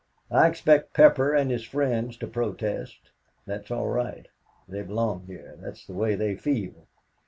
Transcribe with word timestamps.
I 0.31 0.47
expect 0.47 0.95
Pepper 0.95 1.31
and 1.31 1.51
his 1.51 1.63
friends 1.63 2.17
to 2.17 2.27
protest. 2.27 3.11
That's 3.45 3.69
all 3.69 3.85
right, 3.87 4.25
they 4.67 4.81
belong 4.81 5.27
here. 5.27 5.59
That's 5.61 5.85
the 5.85 5.93
way 5.93 6.15
they 6.15 6.33
feel. 6.35 6.87